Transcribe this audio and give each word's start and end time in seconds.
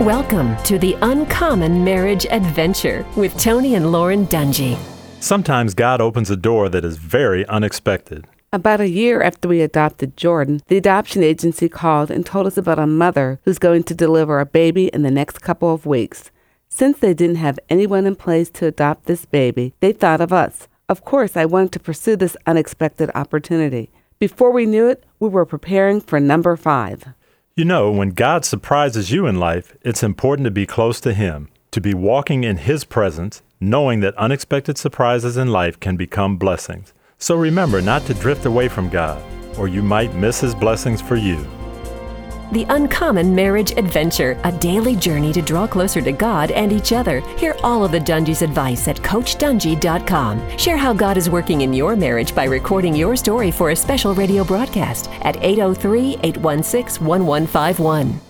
Welcome 0.00 0.56
to 0.64 0.80
the 0.80 0.96
Uncommon 1.00 1.84
Marriage 1.84 2.26
Adventure 2.26 3.06
with 3.16 3.38
Tony 3.38 3.76
and 3.76 3.92
Lauren 3.92 4.26
Dungy. 4.26 4.76
Sometimes 5.20 5.74
God 5.74 6.00
opens 6.00 6.28
a 6.28 6.36
door 6.36 6.68
that 6.68 6.84
is 6.84 6.96
very 6.96 7.46
unexpected. 7.46 8.26
About 8.52 8.80
a 8.80 8.88
year 8.88 9.22
after 9.22 9.46
we 9.46 9.60
adopted 9.60 10.16
Jordan, 10.16 10.60
the 10.66 10.76
adoption 10.76 11.22
agency 11.22 11.68
called 11.68 12.10
and 12.10 12.26
told 12.26 12.48
us 12.48 12.56
about 12.56 12.80
a 12.80 12.86
mother 12.86 13.38
who's 13.44 13.60
going 13.60 13.84
to 13.84 13.94
deliver 13.94 14.40
a 14.40 14.46
baby 14.46 14.88
in 14.88 15.02
the 15.02 15.10
next 15.10 15.40
couple 15.40 15.72
of 15.72 15.86
weeks. 15.86 16.32
Since 16.68 16.98
they 16.98 17.14
didn't 17.14 17.36
have 17.36 17.60
anyone 17.70 18.06
in 18.06 18.16
place 18.16 18.50
to 18.50 18.66
adopt 18.66 19.04
this 19.04 19.24
baby, 19.24 19.72
they 19.78 19.92
thought 19.92 20.20
of 20.20 20.32
us. 20.32 20.66
Of 20.88 21.04
course, 21.04 21.36
I 21.36 21.44
wanted 21.44 21.70
to 21.72 21.80
pursue 21.80 22.16
this 22.16 22.36
unexpected 22.44 23.08
opportunity. 23.14 23.90
Before 24.18 24.50
we 24.50 24.66
knew 24.66 24.88
it, 24.88 25.04
we 25.20 25.28
were 25.28 25.46
preparing 25.46 26.00
for 26.00 26.18
number 26.18 26.56
five. 26.56 27.04
You 27.58 27.64
know, 27.64 27.90
when 27.90 28.10
God 28.10 28.44
surprises 28.44 29.10
you 29.10 29.26
in 29.26 29.40
life, 29.40 29.76
it's 29.82 30.04
important 30.04 30.44
to 30.44 30.50
be 30.52 30.64
close 30.64 31.00
to 31.00 31.12
Him, 31.12 31.48
to 31.72 31.80
be 31.80 31.92
walking 31.92 32.44
in 32.44 32.58
His 32.58 32.84
presence, 32.84 33.42
knowing 33.58 33.98
that 33.98 34.14
unexpected 34.14 34.78
surprises 34.78 35.36
in 35.36 35.48
life 35.48 35.80
can 35.80 35.96
become 35.96 36.36
blessings. 36.36 36.94
So 37.18 37.34
remember 37.34 37.82
not 37.82 38.06
to 38.06 38.14
drift 38.14 38.46
away 38.46 38.68
from 38.68 38.88
God, 38.88 39.20
or 39.58 39.66
you 39.66 39.82
might 39.82 40.14
miss 40.14 40.40
His 40.40 40.54
blessings 40.54 41.02
for 41.02 41.16
you. 41.16 41.44
The 42.50 42.64
Uncommon 42.70 43.34
Marriage 43.34 43.72
Adventure, 43.72 44.40
a 44.44 44.52
daily 44.52 44.96
journey 44.96 45.34
to 45.34 45.42
draw 45.42 45.66
closer 45.66 46.00
to 46.00 46.12
God 46.12 46.50
and 46.50 46.72
each 46.72 46.92
other. 46.92 47.20
Hear 47.36 47.54
all 47.62 47.84
of 47.84 47.92
the 47.92 48.00
Dungy's 48.00 48.40
advice 48.40 48.88
at 48.88 48.96
CoachDungy.com. 48.96 50.56
Share 50.56 50.78
how 50.78 50.94
God 50.94 51.18
is 51.18 51.28
working 51.28 51.60
in 51.60 51.74
your 51.74 51.94
marriage 51.94 52.34
by 52.34 52.44
recording 52.44 52.96
your 52.96 53.16
story 53.16 53.50
for 53.50 53.70
a 53.70 53.76
special 53.76 54.14
radio 54.14 54.44
broadcast 54.44 55.10
at 55.22 55.36
803 55.42 56.16
816 56.22 57.06
1151. 57.06 58.27